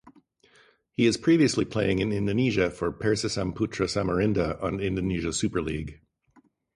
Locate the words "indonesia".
2.11-2.71, 4.79-5.31